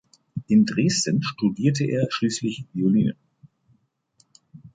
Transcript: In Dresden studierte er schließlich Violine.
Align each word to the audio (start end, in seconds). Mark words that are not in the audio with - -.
In 0.47 0.65
Dresden 0.65 1.21
studierte 1.21 1.83
er 1.83 2.07
schließlich 2.09 2.65
Violine. 2.73 3.15